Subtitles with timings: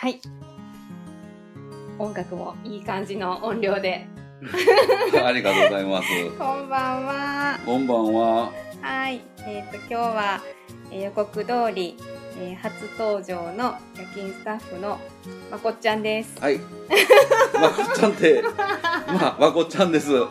[0.00, 0.20] はい。
[1.98, 4.06] 音楽もいい感じの音量で。
[5.24, 6.08] ありがとうございます。
[6.38, 7.58] こんばんは。
[7.66, 8.52] こんばんは。
[8.80, 9.20] はい。
[9.38, 10.40] えっ、と、今日は、
[10.92, 11.96] えー予告通り、
[12.40, 15.00] えー初登場の夜勤スタッフの
[15.50, 16.40] まこっちゃんです。
[16.40, 16.60] はい。
[17.60, 18.44] まこっちゃんって、
[19.08, 20.12] まあ、まこっちゃんです。
[20.14, 20.30] どうも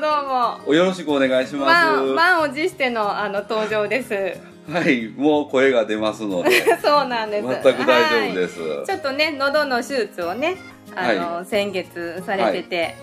[0.00, 0.60] どうも。
[0.66, 1.66] およろしくお願いします。
[1.66, 4.53] 満満を持してのあの登場です。
[4.72, 6.50] はい、もう声が出ますので、
[6.82, 7.46] そうなんです。
[7.46, 8.60] 全く大丈夫です。
[8.60, 10.56] はいちょっとね、喉の手術をね、
[10.96, 12.94] あの、先月されてて、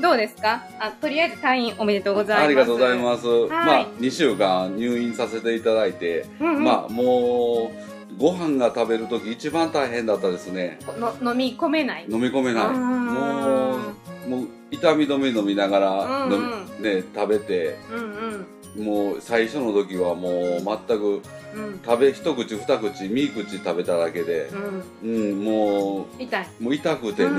[0.00, 0.62] どうですか？
[0.80, 2.44] あ、とりあえず退院おめでとうございます。
[2.46, 3.26] ありがとうございます。
[3.26, 7.70] いまあ、2週間入院させていただいて、うんうんまあ、も
[8.16, 10.78] う、ご飯が食べるとき一番大変だったですね。
[11.20, 12.06] の飲み込めない？
[12.08, 12.66] 飲み込めない。
[12.66, 13.76] うんも
[14.26, 16.38] う、もう、痛み止め飲みながら、うんうんの
[16.80, 18.46] ね、食べて、うんうん。
[18.78, 21.22] もう、最初の時はもう、全く、
[21.54, 21.80] うん。
[21.84, 24.50] 食べ、一口二口、三口食べただけで、
[25.02, 25.10] うん。
[25.10, 26.46] うん、も痛い。
[26.60, 27.34] う、もう痛くてね、う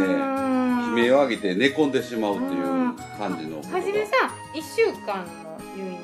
[0.46, 3.76] ん悲鳴を上げて寝込んでしまうっていううん感じのことが。
[3.78, 4.12] はじめさ、
[4.56, 5.98] 一週間の入院で。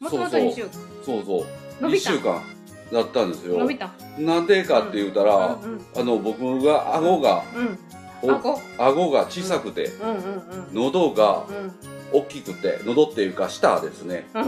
[0.00, 0.70] もともとそうそう二週間。
[1.04, 1.46] そうそう。
[1.82, 2.42] 伸びた一週間
[2.92, 3.58] だったんですよ。
[3.58, 3.90] 伸びた。
[4.18, 7.78] なんでかって言うたら、うんあの、僕が顎が、うん。
[8.22, 8.60] お顎。
[8.78, 10.22] 顎が小さくて、うんうんうん。
[10.72, 14.26] 喉がうん大きくて、喉っていうか舌ですね。
[14.34, 14.38] う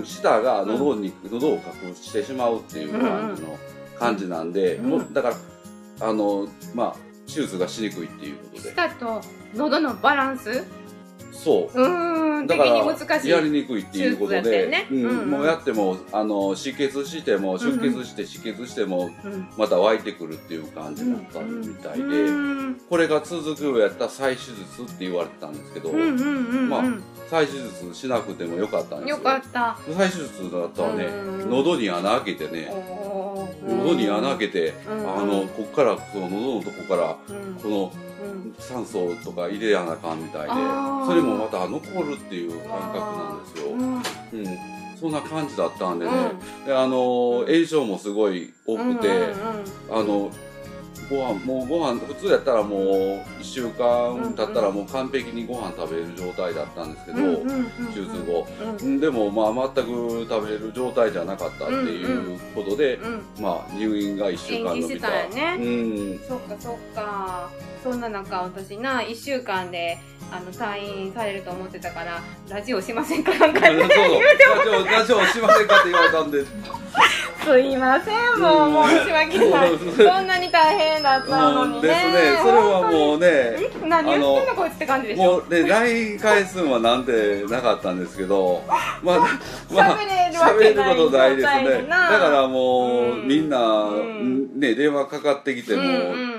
[0.00, 1.52] ん舌が喉に、喉を
[1.86, 3.58] 隠してしまうっていう感じの
[3.98, 8.70] 感じなんで、うだから、あの、まあ、手術がしにくいっていうことで。
[8.70, 9.20] 舌と
[9.54, 10.64] 喉のバランス
[11.42, 11.80] そう。
[11.80, 13.30] うーん、的だからに難しい。
[13.30, 14.86] やりにくいっていうことで、ね。
[14.90, 15.04] うん。
[15.04, 15.30] うんうん。
[15.30, 17.80] もうやってもあの止血してもうんうん。
[17.80, 19.48] 出血して止血してもうん。
[19.56, 22.80] また湧いてくるっていう感じだったみたいで、うん。
[22.88, 26.68] これが続くようやったら再手術って言われてたんですけど、うんうんうんうん。
[26.68, 26.82] まあ
[27.30, 29.16] 再手術しなくてもよかったんですよ。
[29.16, 29.78] よかった。
[29.96, 31.50] 再手術だったらね、うん。
[31.50, 32.70] 喉に穴開けてね、
[33.66, 35.16] 喉に穴開けて、うん。
[35.16, 37.54] あのこっからその喉のとこからうん。
[37.54, 38.09] このうん
[38.58, 43.72] 酸素とか入れやなあかんみたいでそれもまた残るっていう感覚なんですよ。
[43.72, 43.94] うん。
[43.94, 44.58] うん、
[44.98, 46.12] そんな感じだったんでね、
[46.60, 46.66] うん。
[46.66, 49.32] であのうん炎症もすごい多くて、
[49.90, 50.30] あの
[51.10, 52.80] ご飯もうご飯普通やったらもう
[53.40, 57.18] 1週間経ったらもう完璧にご飯食べれる状態だったんですけど、
[57.92, 58.46] 手術後、
[59.00, 63.22] でもまあ全く食べれる状態じゃなかったっていうことで、うん。
[63.40, 64.88] まあ入院が1週間延びた。
[64.88, 65.64] 延期してたよね。
[65.64, 65.68] う
[66.14, 66.20] ん。
[66.28, 67.50] そっかそっか。
[67.82, 69.98] そんな中私な1週間で
[70.30, 73.32] あの退院されると思ってたからラジオしませんか？
[73.38, 73.60] なんか。
[73.66, 73.88] そうそう。
[73.88, 74.20] ね
[74.90, 76.44] ラジオラジオしませんかって言われたんで
[77.44, 79.72] すいませんもう申し訳ない。
[79.72, 81.88] うんそんなに大変だったのにね。
[81.88, 82.38] ですね。
[82.42, 85.22] それはもうねん何言ってんのこいつって感じでしょ？
[85.22, 88.62] もうね、LINE 回数はなんてなかったんですけど、
[89.02, 89.18] まあ、
[89.72, 89.98] まあ、
[90.32, 91.86] 喋れることないですね。
[91.88, 94.60] だからもう、うんみんな、うん。
[94.60, 95.82] ね、電話かかってきても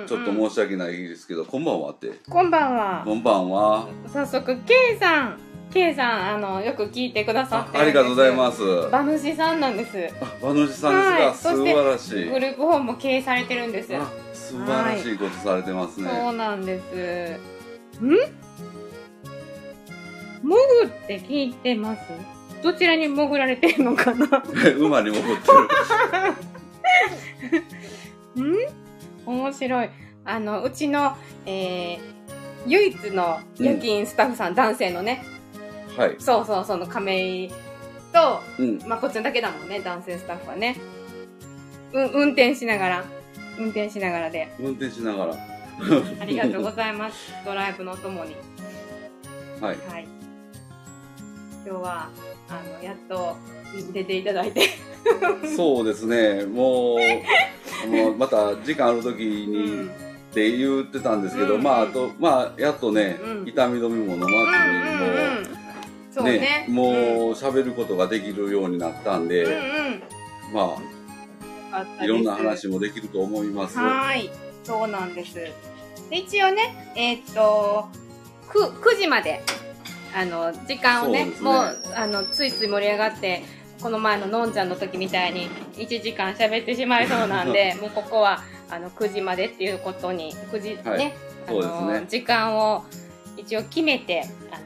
[0.06, 2.12] ちょっと申し訳ないですけど、こんばんはって。
[2.30, 3.02] こんばんは。
[3.06, 3.86] こんばんは。
[4.14, 5.38] 早速 K さん
[5.74, 8.58] K さんあのよく聞いてくださってありがとうございます。
[8.58, 12.30] す馬主さんなんですあ、馬主さんですが、はい素晴らしい。
[12.30, 16.09] グループホームも経営されてるんですあ、素晴らしいことされてますね。
[16.09, 18.04] そうなんです。
[18.04, 18.09] ん？
[20.44, 22.02] 潜って聞いてます？
[22.62, 24.44] どちらに潜られてるのかな？
[24.78, 25.52] 馬に戻って
[28.36, 28.44] る。
[28.44, 28.58] ん？
[29.26, 29.90] 面白い。
[30.26, 31.16] あの、うちの、
[31.46, 32.00] えー、
[32.68, 35.24] 唯一の夜勤スタッフさん、男性のね、
[35.97, 36.16] はい。
[36.19, 37.50] そうそう、その亀井
[38.13, 38.79] と、うん。
[38.88, 40.78] まあ、こっちのだけだもんね、男性スタッフはね。
[41.94, 43.06] うん、運転しながら、
[43.57, 44.53] 運転しながらで。
[44.59, 45.35] 運転しながら。
[46.22, 47.31] ありがとうございます。
[47.46, 48.35] ドライブのお供に。
[49.59, 49.78] はい。
[49.90, 50.07] はい。
[51.66, 52.09] 今日は、
[52.50, 53.35] あの、やっと
[53.94, 54.69] 出ていただいて。
[55.56, 59.91] そうですね、もう、もうまた時間ある時うにん。
[60.31, 65.61] って言ってたんですけど、うんまあ、あと、まあ、やっとね、うん痛み止めも飲まずに、うんうんうん。
[66.12, 66.66] そうもう、ね。
[66.68, 66.92] もう
[67.32, 70.04] 喋ることができるようになったんで、うんうん。
[70.54, 70.78] ま
[71.72, 73.78] あ、いろんな話もできると思います。
[73.78, 74.30] はーい。
[74.64, 75.35] そうなんです。
[75.35, 77.88] で一応ね、えーっと、
[78.50, 79.41] く、9時まで、
[80.14, 83.44] あの、時間をね、ねもう、あの、ついつい盛り上がって、
[83.82, 91.14] この前ののんちゃんの時みたいに1時間喋ってしまいそうなんで、 もうここは、あの、9時までっていうことに、9時ね、はい
[91.47, 92.85] あそうですねの、時間を
[93.35, 94.59] 一応決めて、あ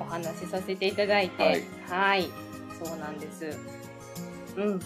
[0.00, 2.30] お話しさせていただいて、はいはい。
[2.82, 3.58] そうなんです。
[4.56, 4.80] うん。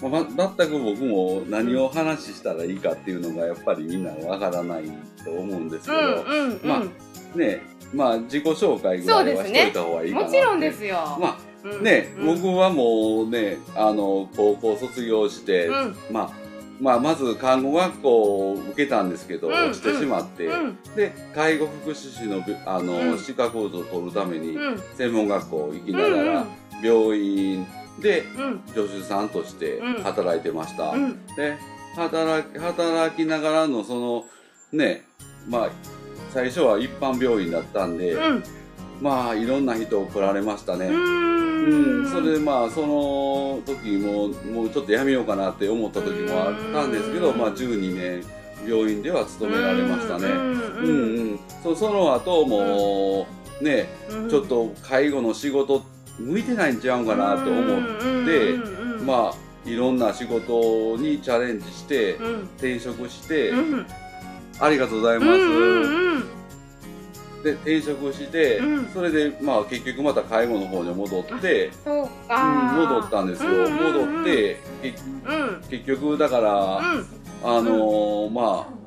[0.00, 4.84] まあ、ま全く僕も何を話したらいいかっていうのがやっぱりみんなわからない
[5.24, 6.68] と思うんですけど、うんうんうん。
[6.68, 7.62] まあね、
[7.92, 10.96] まあ自己紹介ぐらいはしといた方がいいかなもちろんですよ。
[11.20, 16.32] まうんあね、うん僕はもうね、あの、高校卒業して、うんまあ、
[16.80, 20.78] まあ、まず看護学校を受けたんですけど、うん落ちてしまって、うん。
[20.94, 23.18] で介護福祉士のびあの、うん。
[23.18, 24.82] 資格を取るためにうん。
[24.96, 26.46] 専門学校行きながら、
[26.82, 27.66] 病院
[28.00, 28.62] でうん。
[28.68, 30.02] 助手さんとしてうん。
[30.02, 31.26] 働いてました、うん。
[31.36, 31.56] で
[31.96, 34.24] 働き働きながらのその
[34.72, 35.04] ね
[35.48, 35.70] まあ
[36.30, 38.44] 最初は一般病院だったんで、うん
[39.00, 42.02] まあいろんな人来られましたね、ううん。
[42.06, 47.38] ん、それでまあその時ももうちょっとやめようかなって思った時もあったんですけど、うん。
[47.38, 48.24] まあ12年
[48.66, 50.26] 病院では勤められましたね。
[50.26, 53.26] うんうんうん、そその後も
[53.60, 54.30] ね、うん。
[54.30, 55.82] ちょっと介護の仕事
[56.18, 62.40] 向いてないんちゃうんかなと思って、うんまあいろんな仕事にチャレンジしてうん。
[62.56, 63.86] 転職して、うん。
[64.60, 66.07] ありがとうございます。
[67.42, 68.86] で転職して、うん。
[68.88, 74.06] それでまあ結局また介護の方に戻って、そううんか戻ったんですよ、うんうんうん。
[74.06, 74.56] 戻って
[75.70, 77.06] 結局だから、うん。
[77.44, 78.78] あのーまあ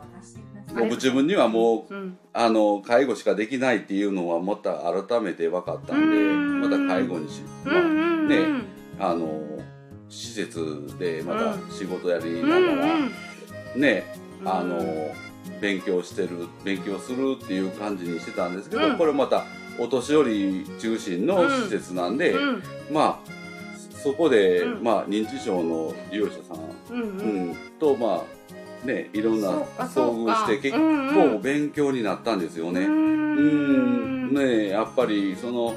[0.74, 2.18] もう自分にはもううん。
[2.34, 4.74] あの介護しかできないっていうのはまた
[5.06, 6.62] 改めて分かったんで、うん。
[6.62, 8.64] また介護にし、まあね
[9.00, 9.62] あのー
[10.10, 12.86] 施設でまた仕事やりながら、
[13.78, 14.04] ね
[14.42, 14.48] うん。
[14.50, 15.31] あのー
[15.62, 18.98] 勉強してる勉強するっていう感じにしてたんですけど、うん。
[18.98, 19.46] これまた
[19.80, 22.64] お年寄り中心の施設なんで、うん。
[22.92, 23.32] まあ
[24.04, 24.84] そこで、うん。
[24.84, 26.58] まあ、認知症の利用者さん、
[26.90, 28.24] うんううんん、とま
[28.84, 32.82] あねいろんな遭遇して結構ん勉強になったんですよね。
[32.82, 34.32] ううん。
[34.32, 34.34] ん。
[34.34, 35.76] ねやっぱりその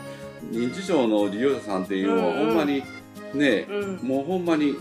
[0.51, 2.83] 認知症の利用者さんっていうのはほんまに
[3.35, 4.09] ね、うん。
[4.09, 4.77] もうほんまに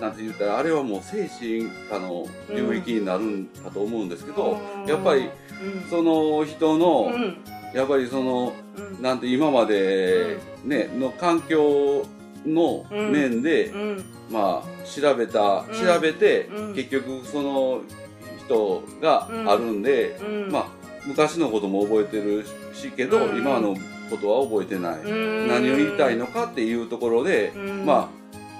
[0.00, 5.30] なんて言ったらあれはもう精神科の領域になるんかと思うんですけど、やっぱり
[5.62, 5.88] うん。
[5.88, 7.38] その人の、うん。
[7.74, 9.02] やっぱりそのうん。
[9.02, 12.04] なんて今までね、の環境
[12.44, 14.04] の面で、うん。
[14.30, 15.72] まあ調べた、うん。
[15.72, 16.74] 調べて、うん。
[16.74, 17.80] 結局その
[18.44, 20.52] 人があるんで、うん。
[20.52, 20.66] まあ
[21.06, 22.44] 昔のことも覚えてる
[22.74, 23.38] しけど、うん。
[23.38, 23.76] 今の
[24.10, 25.08] ことは覚えてない、う
[25.44, 25.48] ん。
[25.48, 27.86] 何を言いたいのかっていうところで、うん。
[27.86, 28.10] ま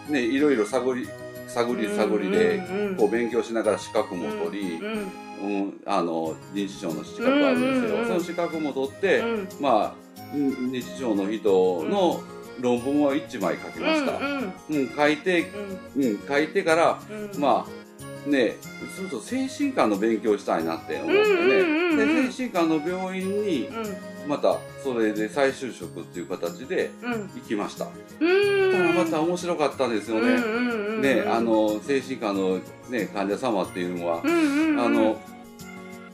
[0.08, 1.08] あねいろいろ探り
[1.46, 5.12] 探り探りで、うんこう勉強しながら資格も取り、うん
[5.42, 5.80] うん。
[5.84, 9.48] あの認知症の資格あるんですけど、その資格も取って、うん。
[9.60, 9.94] まあ
[10.34, 12.20] うん認知症の人の
[12.60, 14.16] 論文を1枚書きました。
[14.16, 14.54] うん。
[14.70, 15.50] うん、書いて、
[15.94, 16.02] うん。
[16.02, 17.40] うん、書いてから、うん。
[17.40, 17.85] まあ
[18.26, 22.26] ねそうすると精神科の勉強したいなって思ってね、うんうんうんうん。
[22.26, 24.28] で精神科の病院にうん。
[24.28, 27.12] またそれで再就職っていう形でうん。
[27.12, 27.86] 行きました。
[27.86, 28.72] うん。
[28.72, 30.22] たらまた面白かったんですよね。
[30.22, 32.58] うんうんうんねあの精神科の、
[32.88, 34.80] ね、患者様っていうのは、うんうんうん。
[34.80, 35.20] あの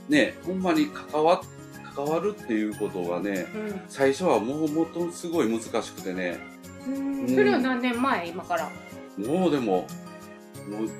[0.09, 1.41] ねほんまに関わ
[1.95, 3.47] 関わるっていうことがね
[3.89, 6.39] 最初はもうもっとすごい難しくてね。
[6.87, 7.29] うん。
[7.29, 8.29] それは何年前？
[8.29, 8.71] 今から。
[9.17, 9.87] もうでも
[10.69, 10.91] もうに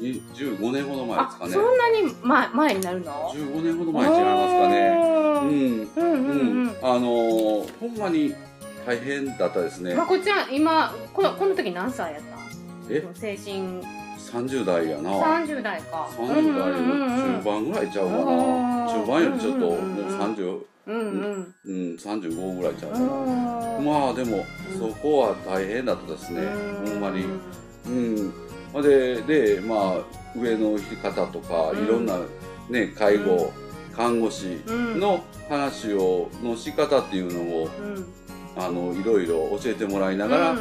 [0.00, 1.52] 15年ほど前ですあかね。
[1.52, 4.88] そんなに前前になるの？15年ほど前違いますかね。
[4.96, 5.48] うん。
[5.48, 6.62] うんうんうん。
[6.62, 6.68] うん。
[6.82, 8.34] あのーほんまに
[8.86, 9.94] 大変だったですね。
[9.94, 12.36] まこちゃん今このこの時何歳やった？
[12.92, 13.06] え？
[13.14, 13.82] 精神。
[14.18, 15.10] 30代やな。
[15.10, 16.08] 30代か。
[16.16, 18.20] 30代の中盤ぐらいちゃうかな。
[18.22, 20.96] うん中盤よりちょっともううんうんうん30うん。
[20.96, 23.06] うんうん35ぐらいちゃうかうな
[23.78, 23.84] ん。
[23.84, 24.44] まあでも
[24.78, 26.42] そこは大変だったですね。
[26.90, 27.24] ほんまに。
[27.86, 28.32] うん
[28.82, 31.84] ででまあ上の方とかうん。
[31.84, 32.18] いろんな
[32.68, 33.52] ね介護
[33.96, 35.00] 看護師うん。
[35.00, 37.68] の話をの仕方っていうのをう
[38.00, 38.06] ん。
[38.56, 40.54] あのいろいろ教えてもらいながら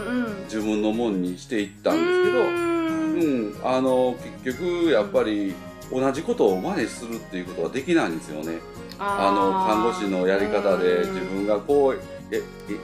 [0.46, 3.56] 自分のもんにしていったんですけどうん。
[3.64, 5.54] あの結局やっぱり
[5.92, 8.60] 同じことを真似するっていうことはできないんですよね。
[9.00, 12.00] あの看護師のやり方で自分がこう
[12.32, 12.42] え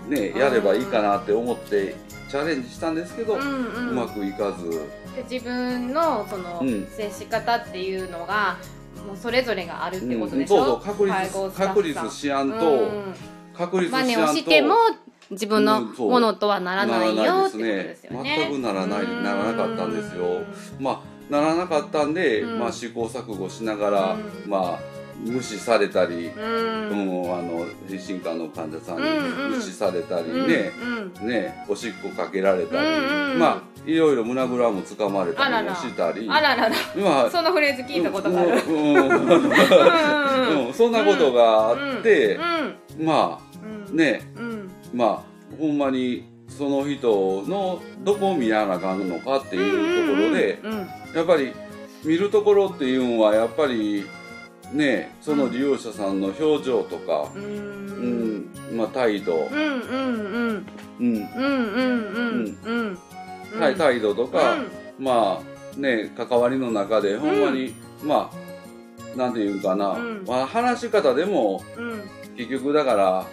[0.10, 1.96] えねやればいいかなって思って
[2.36, 3.88] チャレンジしたんですけど、ううん。
[3.90, 4.70] うんまくいかず、
[5.16, 6.86] で自分のそのうん。
[6.88, 8.58] 接し方っていうのが
[9.08, 10.82] もうそれぞれがあるってことうんでしょ、そうそう。
[10.82, 12.04] 確介護スタッ立確フさん。
[12.06, 13.16] 立しやんと、うん
[13.58, 14.08] 確立しやんと。
[14.08, 14.76] 真似をしても
[15.32, 18.36] 自分のものとはならないよってことすですよね。
[18.52, 20.42] 全くならないうんならなかったんですよ。
[20.80, 22.60] まあならなかったんで、うん。
[22.60, 24.50] まあ、試行錯誤しながら、うん。
[24.50, 26.44] まあ無視されたり、うう
[26.96, 29.04] んんあの精神科の患者さんに
[29.56, 30.72] 無視されたりうんね、
[31.22, 31.28] うん。
[31.28, 36.76] ねおしっこかけられたり、うんうんまあいろいろ胸ぐらもつかまれたりもしたりあららら。
[36.98, 38.52] まあそのフレーズ聞いたことがある。
[38.52, 38.56] う
[40.72, 42.40] んそんなことがあって、
[43.00, 43.86] まうん。
[43.92, 44.72] あねうん。
[44.94, 45.24] まあ
[45.60, 50.60] ほんまにその人のどこを見やなあかんのかっていうところで、
[51.16, 51.54] やっぱり
[52.04, 54.06] 見るところっていうのはやっぱり
[54.74, 57.76] ねその利用者さんの表情とか、うん。
[58.72, 60.68] うんまあ、態度、うんうんうん。
[61.00, 61.06] うん。
[61.06, 62.98] うんうんうんうん
[63.60, 64.58] 態態度とか、
[65.00, 70.24] まあね関わりの中でほんまに、まあなんていうんかな、うん。
[70.28, 72.02] まあ、話し方でもうん。
[72.36, 73.26] 結局だから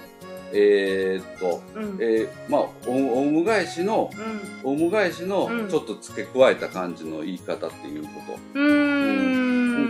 [0.55, 1.99] えーっと、うん。
[2.01, 4.11] えーまあおおむ返しの
[4.65, 4.73] うん。
[4.73, 5.69] おむ返しのうん。
[5.69, 9.42] ちょっと付け加えた感じの言い方っていうこと、うーん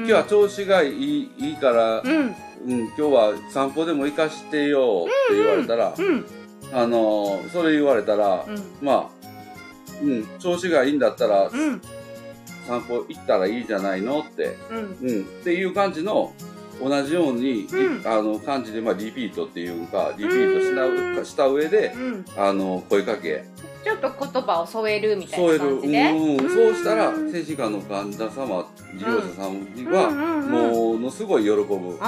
[0.02, 2.34] 今日は調子がいいいいから、うん。
[2.64, 6.24] うん、今日は散歩でも行かしてよって言われたら、うん。
[6.72, 8.62] あのーそれ言われたら、うん。
[8.80, 9.08] まあ、
[10.02, 11.80] うん、調子がいいんだったら、うん。
[12.66, 15.08] 散歩行ったらいいじゃないのって、うん。
[15.08, 16.32] うん、っていう感じの
[16.88, 18.06] 同じように、うん。
[18.06, 22.24] あの感じで、まあ、リピートっていうかリピートした,、うんした上でうん。
[22.36, 23.44] あの声かけ。
[23.84, 26.10] ちょっと言葉を添えるみたいな感じで。
[26.10, 26.50] うん、うん。
[26.50, 32.00] そうしたら精神科の患者様利用者さんには、ものすごい喜ぶ、うん、これ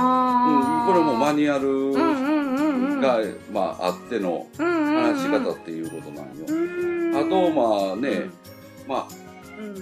[1.00, 3.18] もマニュアルが、
[3.52, 6.44] まあ、あっての話し方っていうことなんよ。
[6.48, 8.24] うんあとまあね、
[8.88, 9.06] まあ
[9.58, 9.74] うん。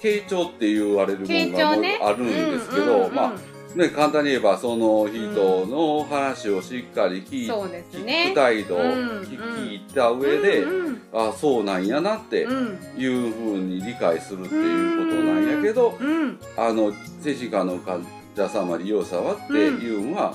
[0.00, 9.20] 傾聴って言われるも傾のがあるんですけど、まあね、簡単に言えばその人の話をしっかり聞うです聞ねく態度をうん。
[9.22, 11.02] 聞いた上で、うんうん。
[11.12, 12.78] あそうなんやなってうん。
[12.96, 20.34] いうふうに理解するっていうことなんやけど、うんあの精神科の患者様利用者はっていうのは、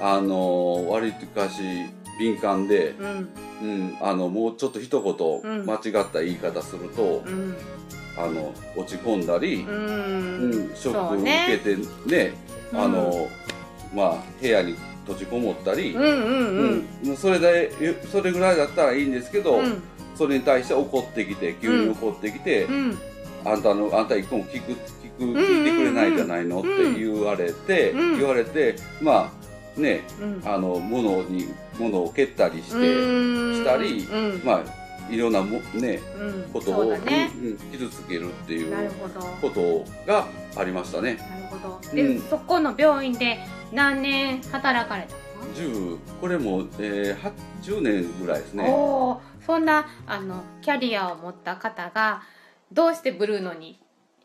[0.00, 1.62] あの割とかし
[2.20, 3.28] 敏感で、うん。
[3.62, 5.66] うん、あのもうちょっと一言うん。
[5.66, 7.56] 間違った言い方すると、うん
[8.18, 12.34] あの落ち込んだり、ううんんショックを受けてね
[12.72, 13.28] あの
[13.94, 14.74] まあ部屋に
[15.06, 15.96] 閉じこもったり、
[17.16, 17.70] それで
[18.10, 19.82] それぐらいだったらいいんですけど、うん。
[20.16, 22.98] それに対して怒ってきて急に怒ってきて、うん。
[23.44, 24.74] あんたのあんた一個も聞く聞
[25.18, 26.60] く聞いてくれないじゃないの？
[26.60, 28.18] って言われて、うん。
[28.18, 29.30] 言われてま
[29.76, 30.42] あねうん。
[30.44, 32.80] あの物に物を蹴ったりして、う
[33.52, 33.54] ん。
[33.56, 34.40] したりうん。
[34.42, 36.50] まあいろんなもねうん。
[36.52, 37.30] ことを、そうだね。
[37.36, 39.20] うんうん傷つけるっていうなるほど。
[39.40, 41.14] ことがありましたね。
[41.14, 41.94] なるほど。
[41.94, 42.20] でうん。
[42.28, 43.38] そこの病院で
[43.72, 45.20] 何年働かれたの
[45.54, 47.32] ？10これも、えー、
[47.62, 48.64] 10年ぐらいですね。
[48.68, 52.22] おおそんなあのキャリアを持った方が
[52.72, 53.78] どうしてブルーノに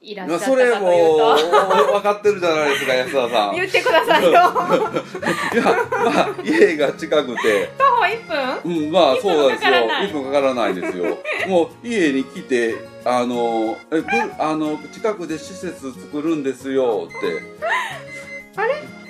[0.03, 3.53] いらっしゃったかまあそれもというと分かってるじゃないですか安田さん。
[3.53, 7.69] い言ってくださいよやまあ家が近くて。
[7.77, 8.85] 徒歩1分？
[8.85, 9.71] うん、まあそうですよ。
[9.71, 11.17] 1 1分かからないですよ。
[11.47, 14.07] もう家に来て、あの、え、ぶ
[14.39, 17.61] あの、近くで施設作るんですよって。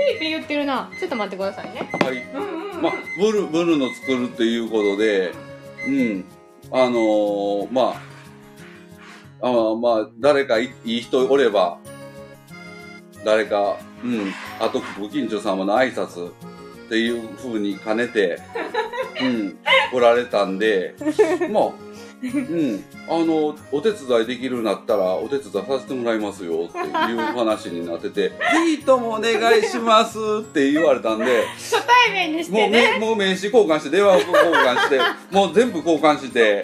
[0.02, 2.18] ピーピー言ってるなちょっと待ってくださいねはい。
[2.34, 5.34] うんうんうんまあ、ブル、ブルの作るっていうことで、
[5.88, 6.26] うん。
[6.72, 8.11] あのーまあ、
[9.42, 11.80] あーまあ、誰かいいい人おれば、
[13.24, 14.34] 誰か、うん。
[14.60, 16.34] あと、ご近所様の挨拶っ
[16.90, 18.40] ていう風に兼ねて、
[19.22, 19.58] うん、
[19.92, 20.96] 来られたんで、
[21.52, 21.72] まあ、
[22.24, 28.36] うん、あの、お手伝いできるんだったら、お手伝いさせてもらいますよっていう話になってて、ぜ
[28.78, 35.00] ひともお願いしますって言われたんで、初対面にしもうてねめもう名刺交換して、電話交換して、
[35.32, 36.64] もう全部交換して、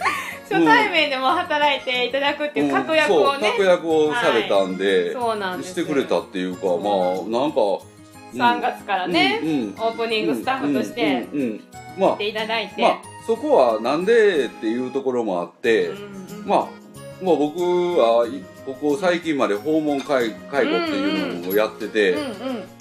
[0.49, 3.51] 初対面でも働いていただくっていう確約をね。
[3.51, 7.61] 確約をされたんで、そうなんですしてくれたっていうか、まあ、なんか、
[8.33, 8.41] うん。
[8.41, 9.39] 3月からね、
[9.77, 15.91] オープニングスタッフとして来ていただいて、あ、まあ、そこはなんでっていうところもあって、
[16.45, 16.59] まあ、
[17.21, 22.17] まあ僕はいここ最近まで訪問介介護っていうのをやってて、う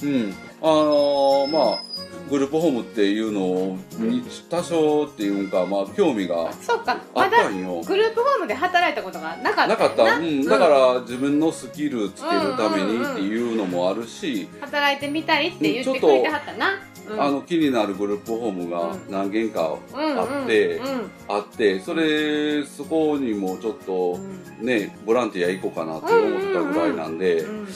[0.06, 0.34] ん。
[0.62, 1.82] あのーまあ、
[2.28, 7.00] グループホームっていうのに多少っていうか、まあ、興味がそっか。
[7.14, 7.82] あったんよ。
[7.86, 9.66] グループホームで働いたことがなかった。
[9.68, 16.70] なかった、ようん、だから自分のスキルつけるためにっていうのもあるし、働いてみたいって言ってくれてはったな、
[17.08, 17.22] うん。
[17.22, 24.18] あの気になるグループホームが何軒かうんあってうんあってそれそこにもちょっと
[24.60, 24.66] うん。
[24.66, 27.68] ねボランティア行こうかなって思ってたぐらいなんで、うん。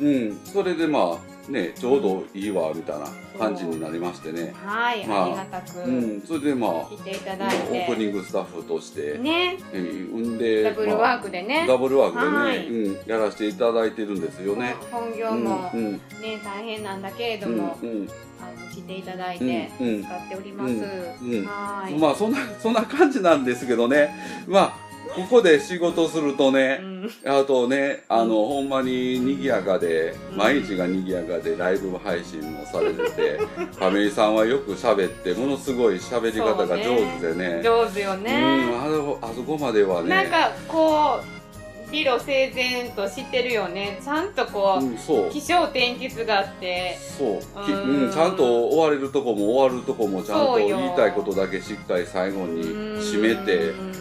[0.00, 3.06] うん、それでまあねちょうどいいわみたいな
[3.38, 9.56] 感じになりましてね、はい、まあありがたくうん、それでまあ来ていたオだいて、ープニングスタッフとして、ね。
[9.72, 12.68] えーんでダブルワークでね、まあダブルワークでね、はい。
[12.68, 14.76] うん、やらせていただいてるんですよね。
[14.90, 15.92] 本業うんもうん。
[15.92, 16.00] ね、
[16.44, 18.08] 大変なんだけれどうんも、うん。
[18.40, 20.04] あの来ていただいうんてうん。
[20.04, 21.44] 使っております、うん。
[21.46, 24.14] はい、まあそんなそんな感じなんですけどね。
[24.46, 27.10] まあここで仕事するとね、うん。
[27.26, 33.38] あとねあの、ほんまに賑やかでうん毎日が賑やかでライブ配信もされてて
[33.78, 37.60] 亀井さんはよく喋ってものすごい喋り方が上手でね。
[37.62, 38.32] 上手ようんね、
[38.82, 40.08] あのあそこまではね。
[40.08, 41.42] なんかこう
[41.92, 44.00] 理路整然としてるよね。
[44.02, 45.30] ちゃんとこう、うん、そう。
[45.30, 46.96] 起承転結があって。
[47.18, 47.64] そう。
[47.66, 48.04] きうん。
[48.06, 52.62] うん、ちゃんと終われるとこも終わるとこもちゃんと言いたいことだけしっかり最後に
[52.98, 53.91] 締めてうん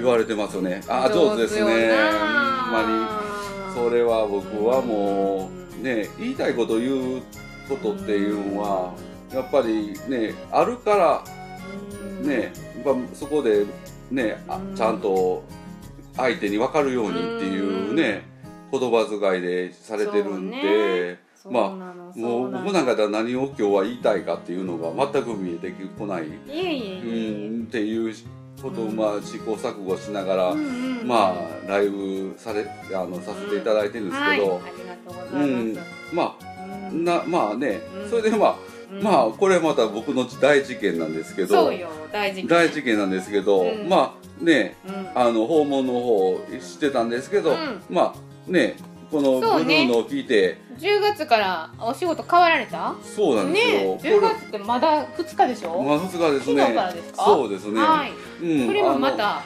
[0.00, 0.80] 言われてますよね。
[0.88, 1.62] あ上手ですね。
[1.62, 3.20] ほんまに。
[3.74, 7.22] それは僕はもうね言いたいこと言う
[7.68, 8.94] ことっていうのは
[9.32, 11.24] やっぱりねあるから
[12.22, 12.52] ね
[12.84, 13.64] やっぱそこで
[14.10, 15.44] ねあちゃんと
[16.16, 18.24] 相手に分かるようにっていうね
[18.72, 21.70] 言葉遣いでされてるんで、まあ
[22.16, 26.22] もう僕なんかでは何を今日は言いたいかっていうのが全く見えてこない。
[26.22, 28.14] うんっていう
[28.60, 30.54] ことをまあ試行錯誤しながら、
[31.04, 34.60] まあライブされあのさせていただいてるんですけど、う
[35.06, 35.78] ござい
[36.12, 36.50] まあ
[36.92, 38.10] なまあね、うん。
[38.10, 38.56] それでまあ、
[38.92, 39.02] うん。
[39.02, 42.48] まあこれまた僕の大事件なんですけどそうよ大事件。
[42.48, 43.88] 大事件なんですけど、うん。
[43.88, 45.08] まあねうん。
[45.14, 47.82] あの訪問の方してたんですけど、うん。
[47.88, 48.76] まあね
[49.10, 50.58] このブルーのを聞いて。
[50.78, 52.94] 10月からお仕事変わられた？
[53.02, 56.60] そうなんですよ、ねえ10月ってまだ2日でしょ、まあ2日ですね。
[56.62, 57.24] 昨日からですか？
[57.24, 58.12] そうですね、はい、
[58.42, 58.66] うん。
[58.66, 59.42] それもまた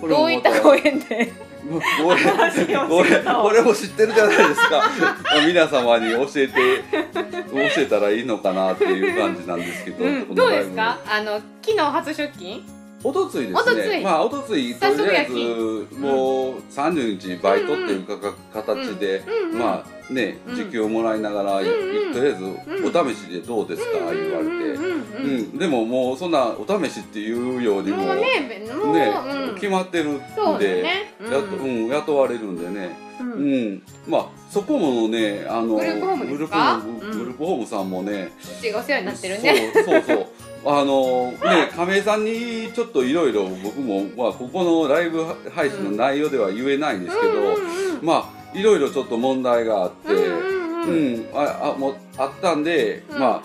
[0.00, 1.32] どういったご縁で？
[1.68, 4.90] これも知ってるじゃないですか。
[5.46, 10.98] 皆様に教えて教えたらいいのかなっていう感じなんですけど、うん、こどうですか？
[11.06, 12.62] あの昨日初出勤？
[13.04, 14.00] おとついですね。
[14.02, 15.32] まあおとついとりあえず
[15.96, 20.56] もう30日バイトっていうか、か形で、うんうんまあねうん。
[20.56, 29.12] 時給をもらいながら、いうんうんとりあえずお試しでどうですか、言われて、うんでももうそんなお試しっていうようねもう、ね
[29.50, 30.18] うん、決まってるん
[30.58, 31.86] で、ね、うん。
[31.88, 33.74] 雇われるんでね、ううん。
[33.74, 39.72] んまあそこもねあのグループホームグループホームうんグループホームさんもね、うちがお世話になってるね。
[39.74, 40.26] そうそうそう
[40.64, 45.24] あのね亀井さんにちょっといろいろ僕も、まあ、ここのライブ
[45.54, 53.18] 配信の内容では言えないんですけど、うんまあいろいろちょっと問題があって、うんああもうあったんで、うん。
[53.18, 53.42] まあ、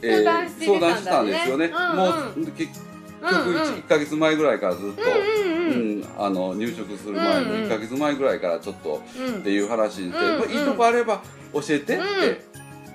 [0.00, 1.04] え相談して相談たんだね。
[1.04, 3.62] したんですよね、もう結局うんうん。
[3.62, 7.64] 1, ヶ月前ぐらいからずっと、うんあの入職する前のうんうん。
[7.64, 9.34] 1ヶ月前ぐらいからちょっとうん。
[9.34, 11.20] っていう話で、まあいいとこあれば
[11.52, 12.02] 教えてって,、うん。
[12.02, 12.06] っ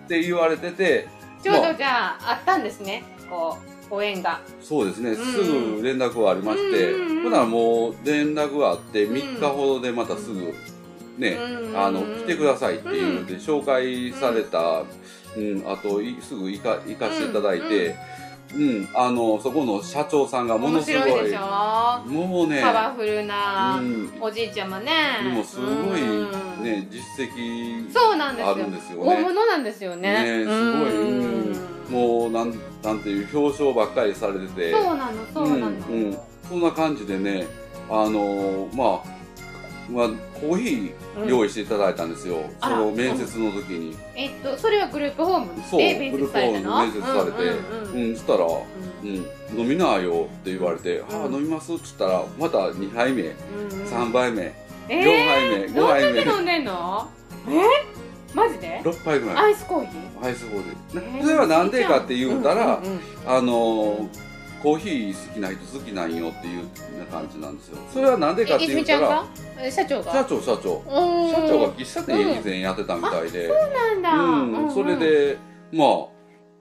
[0.08, 1.08] て言われてて
[1.44, 4.40] ちょうどじゃああったんですねこうご縁が。
[4.62, 5.16] そうですね、ん。
[5.16, 10.54] すぐ連絡がありまして、うんほんならもう連絡があって3日ほどでまたすぐ
[11.18, 14.84] ね、うんあの来てくださいっていうので紹介された、
[15.38, 15.64] うん。
[15.68, 17.96] あといすぐ行か行かせていただいて、
[18.56, 21.38] うんあのそこの社長さんがも面のすごい白い
[22.08, 24.12] もうねパワフルなうん。
[24.20, 24.92] おじいちゃまね。
[25.24, 25.66] でもすご
[25.96, 26.64] いうん。
[26.64, 28.52] ね実績そうなんですよ。
[28.52, 29.22] あるんですよ大ね。
[29.22, 30.46] 物なんですよね。
[30.46, 31.92] ねすごい、うん。
[31.92, 34.72] もうなんなんていう表彰ばっかりされてて。
[34.72, 35.74] そうなのそうなの、うん
[36.06, 37.48] うん、そんな感じでね
[37.90, 39.20] あのーまあ
[39.92, 40.08] まあ、
[40.40, 42.78] コーヒー用意していただいたんですよ、あら。
[42.78, 45.78] その面接の時に、えっとそれはグループホーム？
[45.78, 47.94] で面接されたのグループホームで面接されて。
[47.94, 49.10] うんうんうんうん、そしたら、うん。
[49.10, 49.26] うん
[49.58, 53.70] 「飲みなよ」って言われて「ああうん飲みます」っつったらまた2杯目うんうん。
[53.88, 54.54] 3杯目、
[54.90, 57.08] え4杯目ー、5どん杯目飲んでんの？
[57.50, 57.52] え？
[58.34, 59.38] マジで？6杯ぐらい。
[59.38, 60.26] アイスコーヒー？
[60.26, 62.80] アイスボールで、えーそれはなんでかって言うたら、
[63.26, 64.08] あのー
[64.62, 66.66] コーヒー好きな人好きなんよっていう
[67.10, 67.78] 感じなんですよ。
[67.94, 69.26] それはなんでかって言ったら
[69.72, 70.12] 社長が？
[70.12, 70.60] 社長社長。
[70.60, 75.38] 社長が喫茶店以前やってたみたいで、そうなんだ、うん、それで
[75.72, 76.08] まあ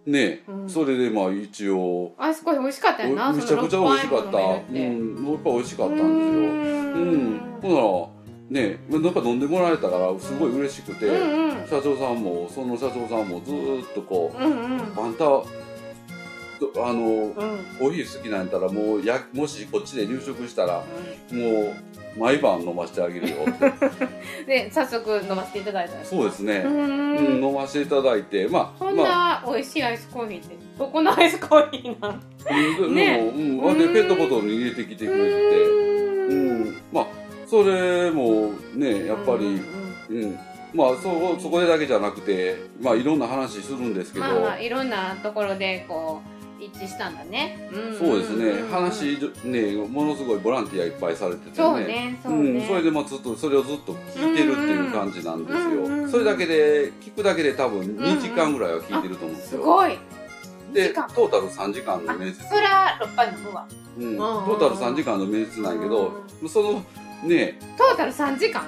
[0.09, 0.71] ね、うん。
[0.71, 2.13] それでまあ一応。
[2.19, 4.29] アイスコーヒー美味しかったよなおめちゃくちゃ美味しかった。
[4.29, 4.35] うん。
[4.37, 6.09] やっぱ美味しかったんですよ。
[6.09, 7.41] ううんん。
[7.61, 8.18] ほなら
[8.51, 11.69] ねなんか飲んでもらえたからすごい嬉しくて、うんうん。
[11.69, 15.45] 社長さんもその社長さんもずーっとこううんうん「あんたど
[16.77, 17.33] あのうん。
[17.79, 20.83] コーヒー好きなんやったらもうやもしこっちで入職したら
[21.31, 21.75] もう
[22.19, 23.73] 毎晩飲ませてあげるよ」って。
[24.47, 27.41] で 早速飲ませていただいたそうですね、ううん。
[27.41, 29.47] ん飲ませていただいてまあこんまあ。
[29.47, 32.95] な美味しいアイスコーヒーってどこのアイスコーヒーなん？
[32.95, 33.23] ねで
[33.61, 33.93] も、うん、でうん。
[33.93, 35.31] ペットボトルに入れてきてくれて。
[35.31, 37.07] て、うん、まあ
[37.49, 39.63] それもねやっぱり、
[40.11, 40.39] うん
[40.75, 46.21] まあそそこでだけじゃなくてまあいろんな話するんですけど、まあまあいろんなところでこ
[46.61, 51.57] う一致したんだね、んそうですね、ん話ねものすごいボランティアいっぱいされててね。
[51.57, 56.11] そうねそうね、うん、それでもずっとそれをずっと聞いてるっていう感じなんですよ、うんうんうん。
[56.11, 59.99] それだけで聞くだけで多分2時間ぐらいは聞いてると思うんですよ、すごい。
[60.75, 62.47] でトータル3時間の面接。
[62.47, 66.13] そりゃ6杯飲むわうん、うんトータル3時間の面接なんやけど、
[66.47, 66.85] その
[67.25, 68.65] ねトータル3時間。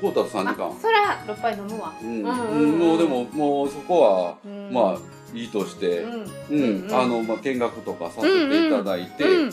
[0.00, 0.68] トータル3時間。
[0.68, 1.92] あそりゃ6杯飲むわ。
[2.02, 2.22] うん。
[2.78, 4.70] もうでももうそこは、うん。
[4.72, 4.98] まあ
[5.36, 6.88] いいとして、ううん。
[6.88, 9.50] んあのまあ、見学とかさせていただいて、うん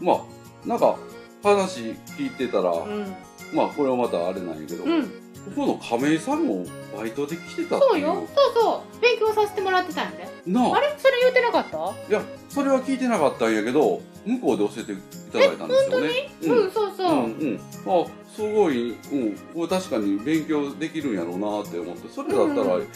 [0.00, 0.96] まあなんか
[1.42, 3.14] 話聞いてたら、うん。
[3.54, 5.02] まあこれはまたあれなんやけど、うん。
[5.06, 5.10] こ
[5.54, 7.90] この亀井さんもバイトで来てたっていう。
[7.90, 8.26] そうよ。
[8.34, 9.00] そうそう。
[9.00, 10.28] 勉強させてもらってたんで。
[10.46, 10.76] なあ。
[10.76, 10.94] あれ？
[10.98, 12.10] それ言ってなかった？
[12.10, 14.96] いやそれは聞いてなかったんやけど向こうで教えてい
[15.32, 16.08] ただいたんですよね。
[16.42, 17.28] うん、そうそう、う。
[17.28, 22.08] んうん、あすごい、うん、これ確かに勉強できるんやろうなって思って。
[22.08, 22.86] それだったら、うん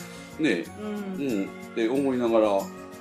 [0.42, 0.64] ね。
[1.18, 1.26] うん。
[1.26, 1.44] うん。
[1.44, 2.48] って思いながら、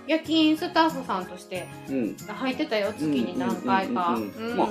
[0.07, 4.15] 夜勤スタッフさんとしてうん、入ってたよ月に何回か。
[4.15, 4.69] うんうんうんうんうんまあ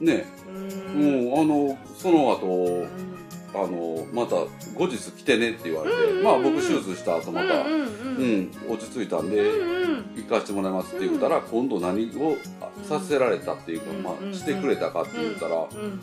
[0.00, 2.86] ね、ううんん、あのその後
[3.54, 4.36] あのまた
[4.76, 6.24] 後日来てねって言われて、うんうんうん。
[6.24, 7.88] まあ僕手術した後また、うんうん
[8.66, 8.72] うん。
[8.74, 10.04] 落ち着いたんで、うんうん。
[10.16, 12.36] 行かしてもらいますって言ったら、今度何を
[12.86, 14.34] させられたっていうか、うんまあ、うん。
[14.34, 16.00] してくれたかって言ったら、うん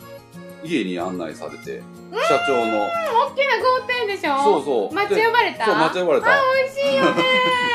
[0.64, 1.82] 家に案内されて、
[2.28, 4.42] 社長の、大きな豪邸でしょ？
[4.42, 4.94] そうそう。
[4.94, 5.66] 抹茶呼ばれた？
[5.66, 6.32] そう抹茶呼ばれた。
[6.32, 7.22] あ美味しいよね。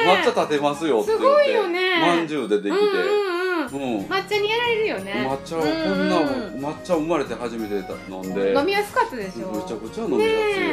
[0.26, 2.02] 抹茶立てますよって言ってすごいよね。
[2.02, 3.31] まんじゅうでできて、うんうん
[3.74, 3.82] うん。
[3.82, 5.28] うん抹茶にやられるよね。
[5.30, 6.66] 抹茶をこんな、うん。
[6.66, 7.76] 抹茶生まれて初めて
[8.10, 8.54] 飲んで。
[8.54, 9.52] 飲みやすかったでしょ。
[9.52, 10.30] めちゃくちゃ飲みや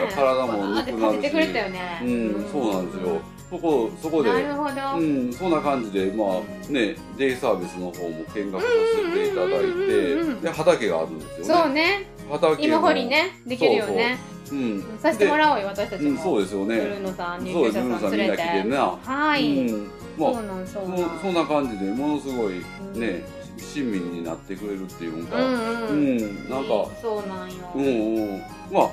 [0.08, 1.30] すい体もわーってぬくなるし。
[1.30, 2.00] くれたよね。
[2.02, 3.20] うん、そうなんですよ。
[3.50, 4.98] そこそこでなるほど。
[4.98, 8.68] うん、そんな感じで、まあね、デイサービスの方も見学さ
[9.06, 11.62] せていただいて、で畑があるんですよね。
[11.62, 12.06] そうね。
[12.30, 13.06] 畑も芋掘り。
[13.06, 14.18] ねできるよね。
[14.50, 16.84] うん、させてもらおうよ私たちでうん、もそうですよブルね。
[16.84, 18.98] ーノさん入そうです、居者皆さんみんな来てな。
[19.02, 21.20] はい、うん、そうまあ、なんそうそなん。
[21.20, 22.60] そんな感じで、ものすごい
[22.94, 23.22] うんね、
[23.58, 26.68] 親身になってくれるっていうか、うんううん、ん、なんか、
[27.00, 28.40] そうなんよ、うん、うん、
[28.72, 28.90] まあ、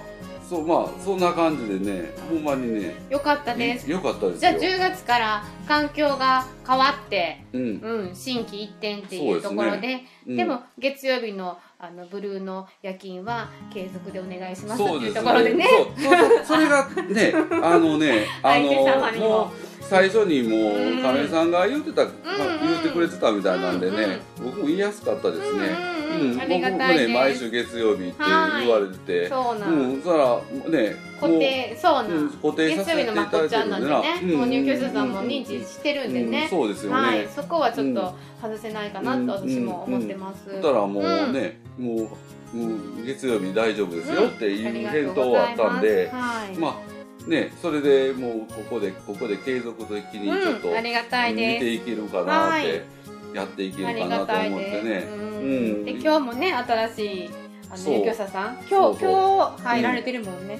[0.47, 3.89] そう、まあ、そんな感じでね、ほんまにね、よかったです。
[3.89, 4.59] よかったですじゃあよ。
[4.59, 10.37] 10月から環境が変わって、うん、うん、新規一点っていうところでうん。
[10.37, 15.67] でも月曜日のあのブルーの夜勤は継続でお願いしますっていうところでね。
[16.43, 19.29] それがね あのねあ相手様にも。
[19.29, 19.53] の
[19.87, 21.01] 最初にもううん。
[21.01, 25.69] 亀井さんが言ってた、ん言ってくれてたみたいなんでね、うん僕も言いやすかったですね、
[26.19, 27.07] うん僕たいです。
[27.07, 28.15] もね毎週月曜日って
[28.59, 29.93] 言われてて、そうな、うん。
[29.93, 36.49] ん、そしたらね固定そうなん、固定さ月曜日のせていただまこちゃんいてるんでなもう入居者さんも認知してるんでね、うん。
[36.49, 40.45] そうですよね、はい、そこはちょっと外せないかなと私も思ってます。
[40.45, 42.09] そしたらもうね、も
[42.53, 46.79] うもう月曜日大丈夫ですよっていう返答はあったんで、はい、ま
[47.25, 52.63] あねそれでもうここでここで継続的にちょっと、うん、ありがたい見でていけるかなっはい。
[52.63, 52.95] て
[53.33, 55.01] やっていけるかなと思ってね。
[55.83, 57.29] で今日もね新しい
[57.67, 57.93] あのそう。
[57.95, 58.57] 入居者さん？
[58.69, 60.57] 今日今日入られてるもんね。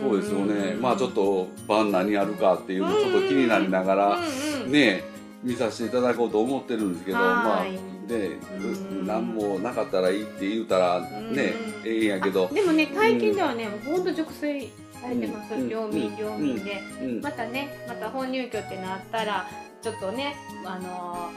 [0.00, 0.74] そうですよね。
[0.80, 4.18] まあちょっと晩何やるかっていうのちょっと気になりながうんら
[4.64, 4.72] うん。
[4.72, 5.04] ね
[5.42, 8.38] 見させていただこうと思ってるんですけど、まあはいね
[8.90, 9.06] うん。
[9.06, 11.36] 何もなかったらいいって言うたらねうん。
[11.36, 12.48] ええんやけど。
[12.50, 15.68] あ、でもね体験ではね、もうほんと熟睡されてます、うん。
[15.68, 16.82] 両民両民で。
[17.02, 17.20] うん。
[17.20, 19.46] またねまた本入居ってなったら
[19.82, 21.30] ちょっとねあの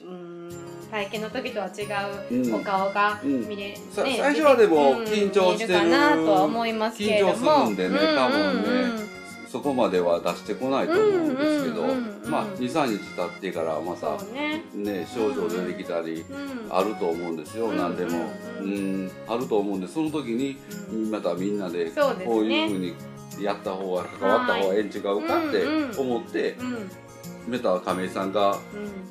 [0.00, 0.50] ーうん
[0.90, 1.82] 体験の時とは違
[2.30, 2.52] うん。
[2.52, 3.48] うお顔がうん。
[3.48, 5.74] 見れ、ねさ最初はでもうん緊張してる。
[5.74, 7.32] 見えかなとは思いますけれども。
[7.34, 8.68] 緊張するんでね多分ね。
[8.68, 9.13] うんうんうん
[9.54, 11.86] そこまでは出してこないと思うんですけど、
[12.28, 18.18] まあ23日経ってからまたね、ね症状出てきたりうん、あると思うんですよ、うん何でも、
[18.60, 19.06] ううん。
[19.06, 20.56] んあると思うんでその時に
[20.92, 21.92] うんまたみんなで
[22.24, 22.94] こういうふうに
[23.40, 26.56] やった方が関わった方がええん違うかって思って、
[27.46, 28.58] メタ亀井さんが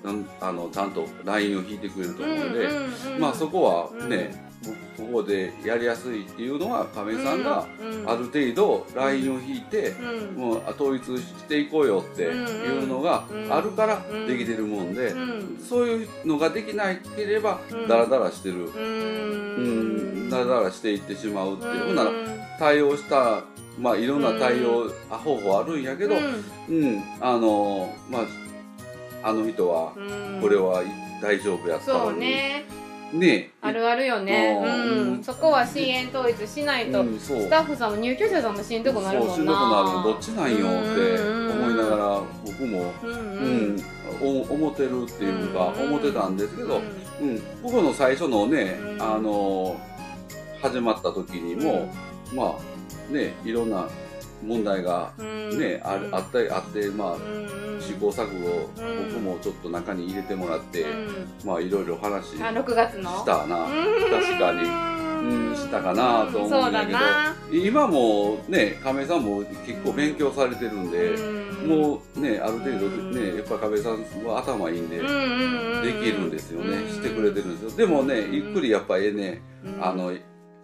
[0.04, 0.26] うん。
[0.42, 2.70] あのちゃんとラインを引いてくれると思うので、
[3.18, 4.43] まあそこはね、
[4.98, 10.36] ここでやりやすいっていうのは亀井さんがうんある程度ラインを引いて、うん。
[10.36, 15.58] もう統一していこうよっていうのがあるからできてるもんで、うん。
[15.58, 17.88] そういうのができなければうん。
[17.88, 20.28] ダラダラしてる、ううん。
[20.28, 22.40] んダラダラしていってしまうっていう、うん。
[22.60, 23.44] 対応した
[23.80, 27.04] まあいろんな対応、あ方法あるんやけど、うん。
[27.20, 30.42] あのまああの人はうん。
[30.42, 30.84] これは
[31.22, 32.36] 大丈夫やったのに、
[33.14, 33.28] ね。
[33.28, 34.60] ねあるあるよね。
[34.62, 35.20] ううん。
[35.20, 37.04] んそこは支援統一しないと。
[37.20, 39.36] スタッフさんも入居者さんもしんどくなるもんな。
[39.36, 41.22] しんどくなるのどっちなんよって
[41.54, 43.78] 思いながら僕も、うん
[44.22, 46.82] 思ってるっていうかうん思ってたんですけど、
[47.22, 49.76] うんうん、僕の最初のね、うんあの
[50.62, 51.94] 始まった時にも、
[52.34, 53.90] まあねいろんな
[54.44, 55.60] 問題がうん。
[55.60, 58.70] ね、あるあってあってまあうん試行錯誤
[59.12, 61.28] 僕もちょっと中に入れてもらって、うん。
[61.46, 63.10] まあいろいろ話しあ6月の？
[63.18, 63.68] したな、
[64.10, 64.62] 確かに、
[65.28, 67.00] うん、したかなと思そううんだだけど。
[67.00, 67.36] な。
[67.52, 71.70] 今もね亀井さんも結構勉強されてるんで、うん。
[71.70, 76.90] もうねある程度うんねやっぱ亀井さんは頭いいんで、うんうんうんできるんですよね、うん。
[76.90, 77.78] してくれてるんですよ。
[77.78, 78.34] でもねうん。
[78.34, 79.86] ゆっくりやっぱりねうん。
[79.86, 80.14] あの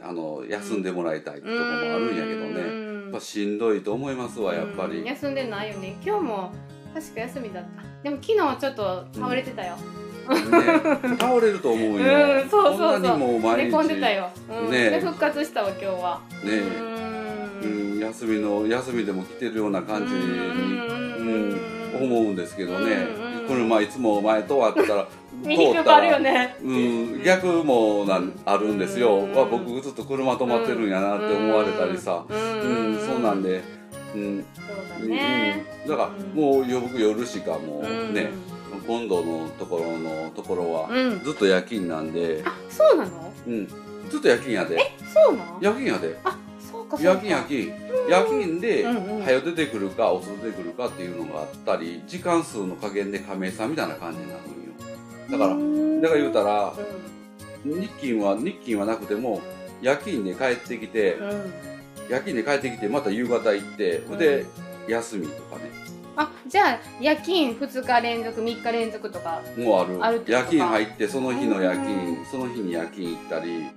[0.01, 5.97] あの休んでもらいたいとこもあるんやけどね、っぱしんどいと思いますわやっぱり、うん休んでないよね。
[6.05, 6.51] 今日も
[6.93, 7.83] 確か休みだった。
[8.03, 9.81] でも昨日ちょっと倒れてたよ、ね、
[11.19, 13.17] 倒れると思うよ、 うんそうそうそう。
[13.57, 14.71] 寝日込んでたよ、うん。
[14.71, 14.89] ね。
[14.89, 16.21] で復活したわ今日は。
[16.43, 16.61] ね。
[17.61, 20.23] ううんん、休みの休みでも来てるような感じに、う
[21.55, 25.07] ん思うんですけどね、うんうん車いつも前通ってたら
[25.43, 26.55] 見にくくあるよね。
[26.63, 32.99] うん、逆もなんあるんですよ、わ僕ずっと車止まってるんやなって思われたりさ、うん。
[32.99, 33.61] そうなんで、
[34.15, 34.45] うん。
[34.53, 36.09] そうだね、うん、だから
[36.41, 38.31] もうよ僕夜しかもうね、
[38.87, 40.89] 今度のところのところは
[41.23, 43.31] ずっと夜勤なんで、あそうなの？
[43.47, 43.67] うん。
[44.09, 44.75] ずっと夜勤やで。
[44.77, 45.57] えそうなの？
[45.61, 46.17] 夜勤やで。
[46.23, 46.35] あ
[46.89, 46.97] か。
[46.97, 49.23] そうか夜勤夜勤夜勤でうんうん。
[49.23, 54.49] 早出てくるか遅出てくるかっていうのがあったり時間数の加減で加盟さんみたいな感じになるんよ。
[55.31, 56.01] だからうん。
[56.01, 56.73] だから言うたら
[57.65, 59.41] う日勤は日勤はなくても
[59.81, 61.53] 夜勤で帰ってきて、んうん。
[62.09, 64.17] 夜勤で帰ってきてまた夕方行って、うん。
[64.17, 64.45] で
[64.87, 65.71] 休みとかね。
[66.15, 70.03] あじゃあ夜勤2日連続3日連続とか、もうある。
[70.03, 70.53] あるってことか。
[70.55, 72.25] 夜勤入ってその日の夜勤うん。
[72.25, 73.69] その日に夜勤行ったり、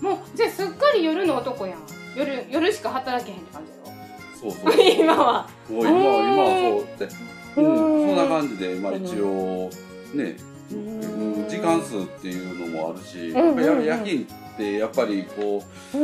[0.00, 1.78] もうじゃあすっかり夜の男やん
[2.18, 3.94] 夜夜しか働けへんって感じや
[4.40, 4.76] そうそう。
[4.76, 5.48] ろ 今は。
[5.70, 7.08] もう今は今はそうって、
[7.56, 7.64] うん、
[8.00, 9.70] うんそんな感じで、まあ、一応
[10.14, 10.36] ね、
[10.72, 11.44] ううん。
[11.46, 15.62] ん時間数っていうのもあるし、んやっぱ夜勤ってやっぱりこ
[15.94, 16.00] う、う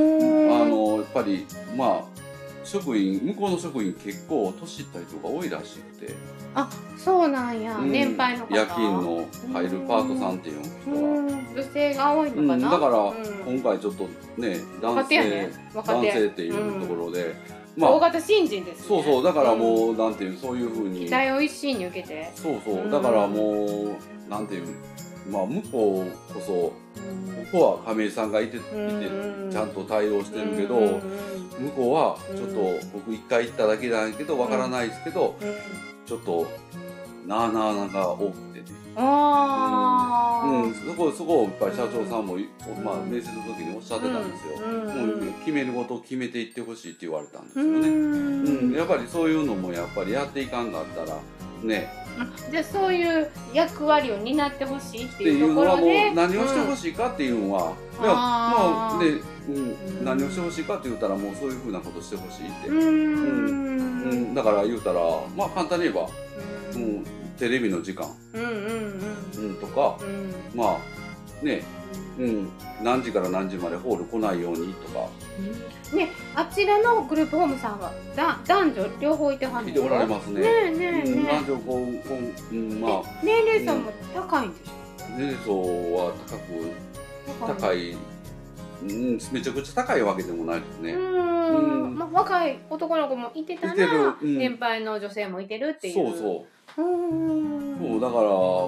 [0.48, 0.62] ん。
[0.62, 1.46] あのやっぱり
[1.76, 2.23] まあ
[2.64, 6.14] 職員向こうの職員結構年いった人が多いらしくて、
[6.54, 7.92] あそうなんや、うん。
[7.92, 8.56] 年配の方。
[8.56, 10.96] 夜勤の入るパートさんっていう人は。
[10.96, 11.54] うん。
[11.54, 13.12] 女性が多いのうん、かな、だからう
[13.52, 13.58] ん。
[13.58, 17.34] 今回ちょっとね男性、ね若男手性っていうところで、
[17.76, 18.00] 大まあ。
[18.00, 18.84] 型新人ですね。
[18.88, 19.22] そうそう。
[19.22, 21.06] だからもう、なんていうそういうふうに。
[21.06, 22.74] 期待を一身に受けて、そうそう。
[22.76, 22.90] うん。
[22.90, 23.98] だからも
[24.28, 24.68] うなんていう
[25.30, 26.72] まあ向こうこそこ
[27.52, 31.00] こは亀井さんがいていてうんちゃんと対応してるけど、
[31.58, 35.54] 向こうはちょっと僕一回行っただけなんやけどわからないですけど、うん。
[36.06, 36.46] ちょっと
[37.26, 38.54] なあなあが多くて。
[38.54, 42.36] ね、うん、そこそこをやっぱり社長さんも、
[42.84, 47.92] まあ、面接の時におっしゃってたんですよ、もう決めることを決めていってほしいって言われたんですうよね、ん。
[47.92, 48.72] うん。
[48.72, 51.18] やっぱりそういうのもやっぱりやっていかんかったら
[51.64, 52.03] ねあ
[52.50, 56.12] じゃあそういう役割を担ってほしいっってていいうところで。
[56.12, 58.98] 何をしてほししいかっていうのは、いやあー。
[58.98, 59.54] まあね、うん。
[59.98, 60.04] うん。
[60.04, 64.30] 何をしてほしいかって言ったらもうそういうふうなことしてほしいって、ううん。
[64.32, 64.34] ん。
[64.34, 65.00] だから言うたら
[65.36, 66.08] まあ簡単に言えば、う
[66.74, 67.04] うんん、
[67.38, 69.48] テレビの時間、うんうん。
[69.48, 70.34] うん、とかうん。
[70.54, 70.78] ま
[71.42, 71.62] あね、
[72.18, 72.48] うん、
[72.82, 75.08] 何時から何時までホール来ないようにとか。
[75.94, 79.68] ねあちらのグループホームさんはだ男女両方いてはんの？
[79.68, 80.40] 聞いておられますね。
[80.40, 82.14] ねえねえうん、ね男女こうこ
[82.52, 84.70] う、うん、まあえ年齢層も高いんでし
[85.16, 87.96] 年齢層は高ょく高い、う
[88.84, 90.92] ん、めちゃくちゃ高いわけでもないですね。
[90.92, 91.84] うん。
[91.84, 91.98] うん。
[91.98, 94.12] まあ、若い男の子もいてたらいてる。
[94.22, 94.38] うん。
[94.38, 95.94] 年配の女性もいてるっていう。
[95.94, 96.46] そうそ
[96.78, 96.82] う。
[96.82, 97.78] うん。
[97.78, 98.22] そうだから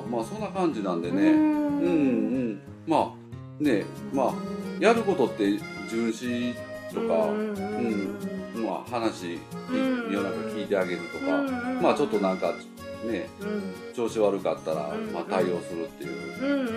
[0.08, 2.60] まあそんな感じなんでうねうんうん。
[2.86, 3.25] まあ
[3.58, 4.34] ねまあ
[4.80, 5.58] やることって
[5.90, 6.54] 巡視
[6.92, 8.16] とか、うん
[8.54, 9.38] まあ話
[9.70, 10.12] うん。
[10.12, 12.52] 夜中聞いてあげるとか、うんまあちょっとなんか
[13.06, 13.94] ねうん。
[13.94, 16.72] 調子悪かったら、うんまあ、対応するっていう、うんう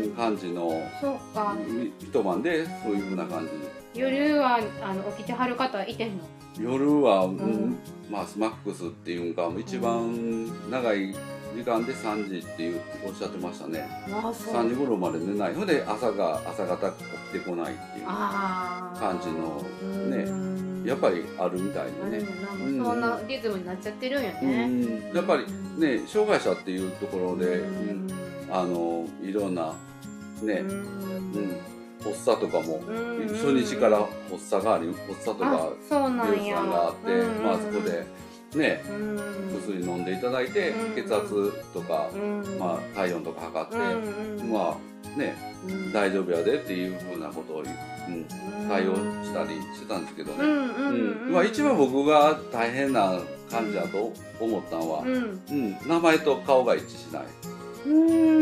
[0.00, 0.10] んうん。
[0.12, 1.56] 感じのそうか。
[1.98, 3.46] 一晩でそういうふうな感
[3.94, 4.00] じ。
[4.00, 6.24] 夜はあの起きてはる方いてんの？
[6.58, 7.76] 夜は、うんん
[8.10, 11.12] まあスマックスっていうんか一番長い
[11.56, 13.88] 時間で3時っていうおっしゃってましたね。
[14.12, 14.54] あそう。
[14.54, 15.54] 3時頃まで寝ない。
[15.54, 19.62] ので朝が朝方起きてこないっていう感じの
[20.16, 20.84] ねうん。
[20.84, 22.24] やっぱりあるみたいうんでね、
[22.84, 25.44] そんなリズムになっちゃってるんやうね、ん、やっぱり
[25.80, 28.10] ね障害者っていうところで、ううんん。
[28.52, 29.74] あのいろんな
[30.42, 30.70] ね、うん。
[30.70, 31.56] うん、
[32.06, 33.98] 発作とかもうん初日から
[34.30, 36.08] 発作があり発作とあか病
[36.50, 39.16] さんがあって、うんまあそこでねうん。
[39.60, 40.94] 薬飲んでいただいて、うん。
[40.94, 42.58] 血圧とか、うん。
[42.58, 44.78] まあ、体温とか測って、うんま
[45.14, 45.36] あね
[45.68, 45.92] うん。
[45.92, 55.40] 大丈夫やでっていうふうなことを、うん、対応したりしてたんですけどね、うんうんうんまあ、一番僕が大変な感じだと思ったのは、うん。
[55.50, 57.65] うん名前と顔が一致しない、うん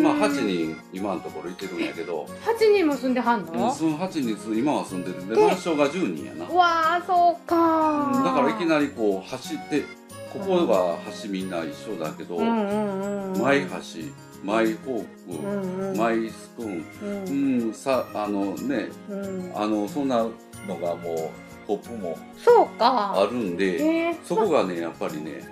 [0.02, 4.54] まあ8人今のところいてるんやけど、八人も住んではんの、うんその8人す。
[4.54, 9.82] 今は住んでるでで満床が10人やな、うわあそうか、うんだからいきなりこう走って
[10.32, 14.12] ここが橋みんな一緒だけど、うんうんうんマイ箸
[14.44, 15.96] マイフォーク、うんうん。
[15.96, 17.62] マイスプーンうん。
[17.62, 19.52] うんさあのねうん。
[19.54, 20.30] あのそんなの
[20.80, 21.30] がもう
[21.66, 23.22] コップもそうか。
[23.22, 24.16] あるんでえー。
[24.24, 25.42] そこがねやっぱりね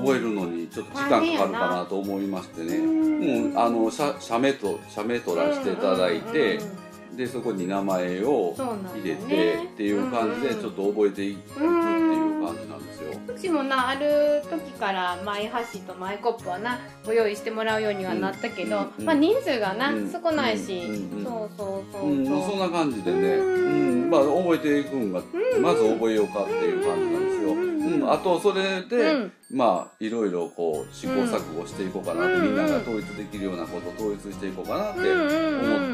[0.00, 2.76] 覚えるのにちょっと時間かかるかなと思いましてね。
[2.76, 3.58] うん。
[3.58, 6.82] あの写写メと写メ取らせていただいてうんうんうん
[7.16, 9.20] でそこに名前を入れね。
[9.28, 13.20] てっていう感じでちょっと覚えていくっていう感じなんですよ。
[13.28, 24.04] うちもなある時からマイ箸とマイコップはなご用意してもらうようにはなったけど、うんうんまあ人数がな、うん少ないし、うんうんそうそうそうそう、うん、そんな感じでね、うん。
[24.04, 25.22] うんまあ、覚えていくんが、
[25.60, 27.71] まず覚えようかっていう感じなんですよ。
[27.82, 28.10] うん。
[28.10, 29.32] あとそれで、うん。
[29.50, 32.42] まあいろいろこう試行錯誤していこうかなって、うん。
[32.46, 35.24] みんなが統一できるようなことを統一していこうかなって思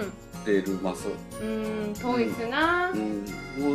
[0.03, 0.05] っ
[0.44, 1.09] ています。
[1.40, 2.90] うん統一な。
[2.90, 3.24] うん、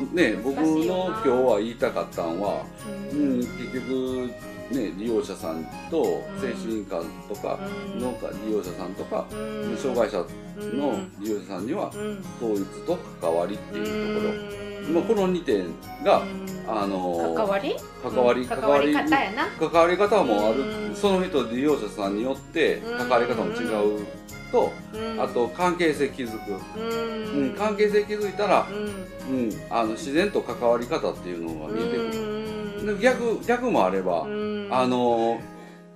[0.03, 2.63] もうね僕の今日は言いたかったんは、
[3.11, 4.31] ううん、結局
[4.71, 6.03] ね利用者さんとん。
[6.39, 7.59] 精神科とか
[7.95, 8.01] うん。
[8.01, 8.13] の
[8.45, 9.35] 利用者さんとか、う
[9.73, 9.77] ん。
[9.77, 10.25] 障害者
[10.57, 10.79] うん。
[10.79, 12.23] の利用者さんにはうん。
[12.41, 14.33] 統一と関わりっていうところ、
[14.67, 15.65] うんまあ、この2点
[16.03, 16.43] が、うん。
[16.65, 17.75] あの関わり？
[18.01, 18.47] 関わりうん。
[18.47, 19.47] 関わり方やな。
[19.59, 20.95] 関わり方もある、うん。
[20.95, 24.05] その人利用者さんによって関わり方も違う
[24.51, 25.21] と、うん。
[25.21, 27.53] あと関係性築く、ううん。
[27.53, 29.45] ん関係性築いたら、うん。
[29.45, 34.69] うん、あの自然と関わり方っていうのが見えてくる、逆逆もあれば、うん。
[34.71, 35.41] あの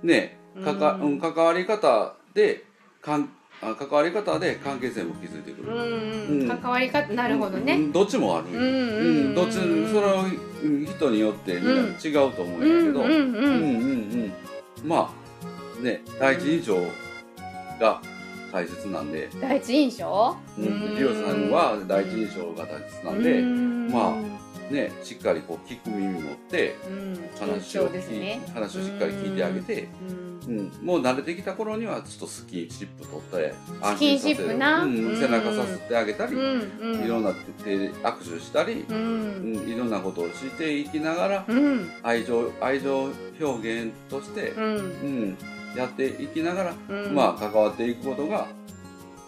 [0.02, 2.64] ねかか、関わり方で
[3.00, 6.48] かんあ関わり方で関係性も築いてくる、うんうん。
[6.48, 7.92] 関わり方なるほどうねん。
[7.92, 9.66] どっちもある、うんうんどっちそれ
[10.06, 10.24] は
[10.62, 13.12] うん人によって違うと思うんやけど、うんうんうん。
[13.12, 14.32] うんうん
[14.82, 15.10] うんま
[15.80, 16.76] あね第一印象
[17.80, 18.00] が
[18.52, 20.34] 大切なんで、第一印象？
[20.56, 23.42] うん、リオさんは第一印象が大切なんで、
[23.92, 24.14] まあ
[24.70, 26.76] ねしっかりこう聞く耳持って
[27.38, 28.40] 話を緊張です聞いね。
[28.54, 33.54] 話をしっかり聞いてあげて、うんうん、もう慣れてきた頃にはちょっとスキンシップ取って
[33.94, 34.82] スキンシップな？
[34.82, 35.16] うんうん。
[35.16, 37.04] 背中さすってあげたり、うんうん。
[37.04, 41.90] いろんな手で握手したり、ううんんいろんなことをしていきながらうん。
[42.02, 44.64] 愛情愛情表現として、うん。
[44.64, 45.36] うん、
[45.76, 47.14] やっていきながら、うん。
[47.14, 48.46] まあ関わっていくことが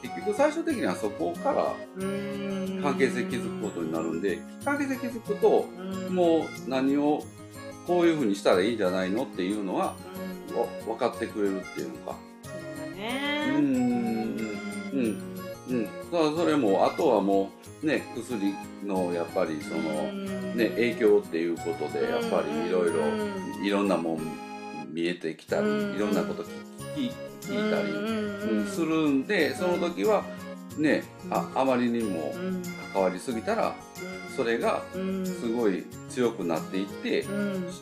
[0.02, 2.80] 結局最終的にはそこからうん。
[2.82, 6.14] 関係性築くことになるんで関係性築くとうん。
[6.14, 7.22] もう何を
[7.86, 9.94] こういうふうにしたらいいんじゃないのっていうのは
[10.86, 12.16] 分かってくれるっていうのか。
[12.44, 12.54] そう
[12.90, 13.52] だね。
[13.56, 14.20] うん
[14.92, 15.30] うん
[15.68, 17.50] うん、だからそれもあとはも
[17.82, 20.12] うね薬のやっぱりその、
[20.54, 24.20] ね、影響っていうことでやっぱりいろいろいろんなもん
[24.92, 25.96] 見えてきたりうん。
[25.96, 26.42] いろんなこと
[26.96, 30.24] 聞き聞いたり、するんでその時は
[30.78, 32.62] ねああまりにもうん。
[32.92, 33.72] 関わりすぎたら
[34.36, 37.72] それがうんすごい強くなっていってうん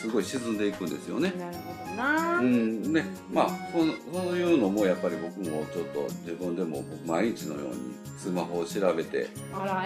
[0.00, 1.30] すごい沈んでいくんですよね。
[1.38, 2.38] なるほどな。
[2.38, 2.90] うん。
[2.90, 3.92] ね、まあその
[4.24, 7.74] そういうのもやっぱり僕もちょっと自分でも毎日のように
[8.16, 9.28] スマホを調べて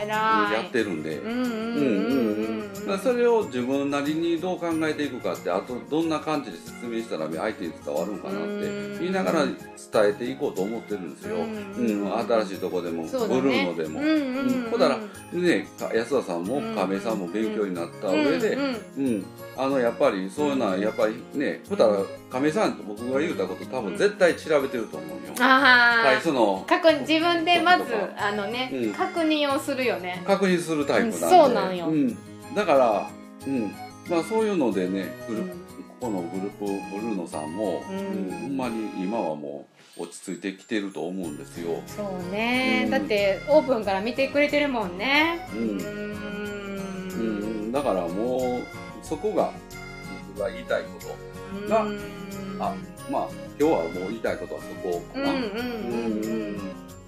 [0.06, 2.54] やってるんで、うんうんうん
[3.02, 9.54] それを自分なりにどう考えていくかってあとどんな感じで説明したら相手に伝わるんかなって言いながら伝
[10.10, 12.04] えていこうと思ってるんですよ、ううん。
[12.04, 14.98] ん新しいとこでも、ブルーノでも、うんほだら
[15.32, 18.58] ねか安田さんも亀井さんも勉強になった上で、
[18.98, 19.24] うん。
[19.56, 21.98] あのやっぱりそういうのはやっぱりね、ほたら
[22.30, 25.34] 亀井さんと僕が言うたこと多分絶対調べてると思うよ。
[25.40, 27.84] ああ最初の確認自分でまず
[28.16, 28.92] あのね、うん。
[28.92, 30.22] 確認をするよね。
[30.26, 31.86] 確認するタイプなんで、うんそうなんよ。
[31.86, 32.16] ん。
[32.54, 33.10] だから、
[33.46, 33.74] うん、
[34.08, 35.48] まあそういうのでね、グルうん。
[35.48, 35.54] こ
[36.00, 36.70] このグループブ
[37.06, 37.98] ルーノさんも、うん。
[37.98, 41.80] うんほんまに今はもう落ち着いてきてると思うんですよ。
[41.86, 42.90] そうね、うん。
[42.90, 45.46] だってオープンから見てくれてるもんね。
[45.52, 45.68] うん。
[45.68, 45.82] う
[47.14, 47.68] うん。
[47.68, 48.62] ん、だからもう
[49.04, 49.52] そこが
[50.34, 51.68] 僕が言いたいこと。
[51.68, 51.98] がうん。
[52.60, 52.74] あ
[53.10, 55.32] まあ今日はもう言いたいことはそこかな。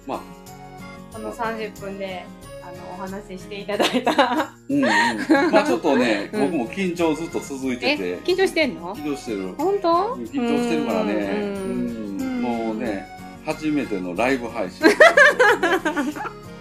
[0.05, 0.21] まあ。
[1.13, 2.25] この30分で
[2.61, 4.53] あのお話ししていただいた。
[4.69, 4.81] うんうん、
[5.51, 6.41] まあちょっとね、うん。
[6.41, 8.95] 僕も緊張ずっと続いてえて、緊張してんの？
[8.95, 9.53] 緊張してる。
[9.57, 10.15] 本当？
[10.15, 11.57] 緊張してるからね、
[12.41, 13.07] もうね、
[13.45, 14.87] 初めてのライブ配信。
[14.87, 14.95] ね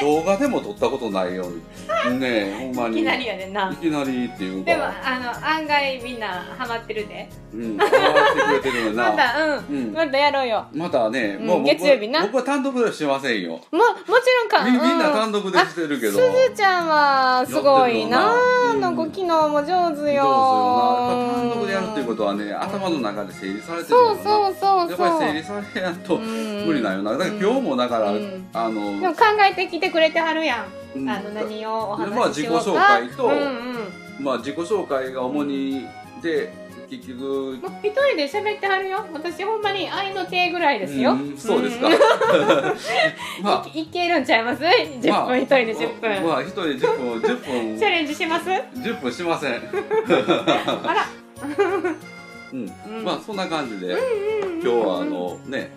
[0.00, 2.20] 動画でも撮ったことないように。
[2.20, 2.96] ねほんまに。
[2.96, 4.72] いきなりやでないきなりっていうか。
[4.72, 9.10] でもあの案外みんなハマってるでうん、変わってくれてるよな。
[9.10, 9.92] またうんうん。
[9.92, 13.50] またやろうよまたね、うんもう僕は月曜日な僕は単独ではしませんよ。
[13.50, 16.12] ももちろんかみみんなう単独でしてるけど。
[16.12, 20.98] すずちゃんはすごいなやってるよななんか昨日も上手よ上手よな。
[20.98, 23.88] やっぱ単独でやるっていうことはね、頭の中で整理されてる。
[23.88, 27.12] そうそうそうやそうっぱり整理されやんと無無理なんよな。
[27.12, 31.08] だから今日もだから、うんあの、でも考えてきてくれてはるやん、うん。
[31.08, 34.24] あの何をおまあ話ししようか、自己紹介とうんうん。
[34.24, 35.86] まあ自己紹介が主に
[36.22, 36.52] で
[36.90, 37.58] 結局。
[37.82, 39.04] 一人で喋ってはるよ。
[39.12, 41.88] 私ほんまに愛の手ぐらいですよ、うんそうですか。
[41.88, 41.92] ん。
[43.42, 47.78] まいいけるんちゃいます？10分一人で10分、まあ一人で10分10分。
[47.78, 49.52] チャレンジします？10分しません。
[49.54, 51.06] あら、
[52.52, 52.72] うん。
[52.86, 53.04] うん。
[53.04, 54.60] まあそんな感じでうんうん。
[54.60, 55.70] 今日はあのね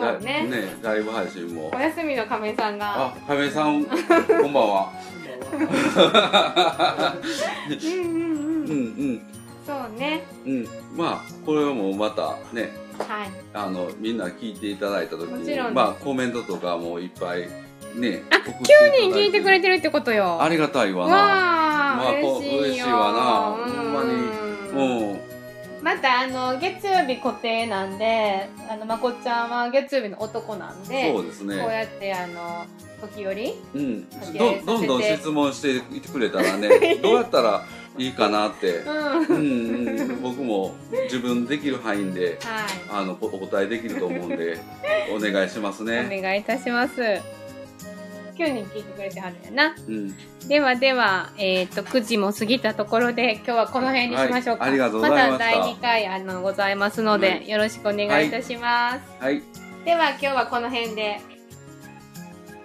[0.00, 0.46] そうね。
[0.48, 1.70] ねライブ配信も。
[1.74, 3.06] お休みの亀井さんが。
[3.06, 3.90] あ亀井さん こ
[4.48, 4.92] んばんは。
[5.52, 5.64] うんう
[7.78, 8.72] んううんんう
[9.12, 9.20] ん。
[9.66, 10.24] そうね。
[10.46, 10.68] うん。
[10.96, 13.30] まあこれもまたねはい。
[13.54, 17.48] あのみんな聞いていただいた時にまあコメントとかもいっぱい
[17.94, 20.42] ねあ送っていただ9人聞いてくれてるってことよ。
[20.42, 21.14] ありがたいわな。
[21.14, 21.20] わ
[21.92, 23.09] あ、まあ嬉しいわ
[26.08, 31.58] あの月曜日固定なんであのまこちゃんは月曜日の男なんでそうですね。
[31.58, 32.66] こうやってあの
[33.00, 34.08] 時折うん。
[34.10, 34.16] ど
[34.64, 37.64] どんどん質問していてくれたらね どうやったら
[37.98, 40.74] いいかなって、うんうんうん、僕も
[41.04, 43.02] 自分できる範囲ではい。
[43.02, 44.58] あのお答えできると思うんで
[45.14, 46.08] お願いしますね。
[46.18, 47.39] お願いいたします
[48.40, 50.14] 9人聞いてくれてはるんやなうん、
[50.48, 54.64] ではでは、えっ、と、9時も過ぎたところで、今日はこの辺にしましょうか。
[54.64, 59.00] はいありがとうございましたた第2回、あの、ございますので、はいよろしくお願いいたします。
[59.22, 59.42] はい、
[59.84, 61.20] では、今日はこの辺で。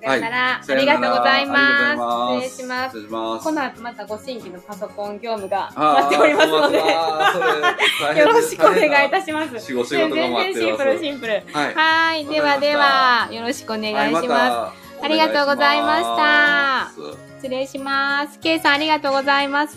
[0.05, 2.45] さはいよなら、さよならありがとうございます。
[2.45, 2.97] 失礼します。
[2.97, 3.43] 失礼します。
[3.43, 6.77] この後またご新規のパソコン業務が待っておりますので、
[8.21, 9.51] よろしくお願いいたしします。
[9.89, 11.33] 全然シンプル、シンプル。
[11.51, 11.73] はい。
[11.73, 12.25] はい。
[12.27, 14.84] ではでは、よろしくお願いします。
[15.01, 17.35] ありがとうございましたす。
[17.37, 18.39] 失礼します。
[18.39, 19.75] ケイさんありがとうございます。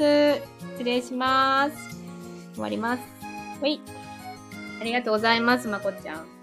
[0.78, 1.76] 失礼します。
[2.54, 3.02] 終わります。
[3.60, 3.80] ほい。
[4.80, 6.38] ありがとうございます、まこちゃん。